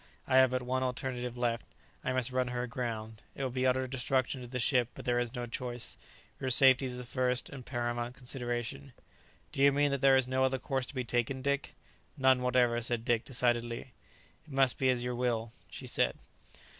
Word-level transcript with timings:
I 0.25 0.37
have 0.37 0.49
but 0.49 0.63
one 0.63 0.81
alternative 0.81 1.37
left. 1.37 1.63
I 2.03 2.11
must 2.11 2.31
run 2.31 2.47
her 2.47 2.63
aground. 2.63 3.21
It 3.35 3.43
will 3.43 3.51
be 3.51 3.67
utter 3.67 3.85
destruction 3.85 4.41
to 4.41 4.47
the 4.47 4.57
ship, 4.57 4.89
but 4.95 5.05
there 5.05 5.19
is 5.19 5.35
no 5.35 5.45
choice. 5.45 5.95
Your 6.39 6.49
safety 6.49 6.87
is 6.87 6.97
the 6.97 7.03
first 7.03 7.49
and 7.49 7.63
paramount 7.63 8.15
consideration." 8.15 8.93
"Do 9.51 9.61
you 9.61 9.71
mean 9.71 9.91
that 9.91 10.01
there 10.01 10.15
is 10.17 10.27
no 10.27 10.43
other 10.43 10.57
course 10.57 10.87
to 10.87 10.95
be 10.95 11.03
taken, 11.03 11.43
Dick?" 11.43 11.75
"None 12.17 12.41
whatever," 12.41 12.81
said 12.81 13.05
Dick 13.05 13.25
decidedly. 13.25 13.93
"It 14.43 14.51
must 14.51 14.79
be 14.79 14.89
as 14.89 15.03
you 15.03 15.15
will," 15.15 15.51
she 15.69 15.85
said. 15.85 16.17